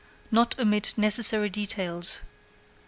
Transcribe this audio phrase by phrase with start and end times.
[0.31, 2.21] Not omit necessary details.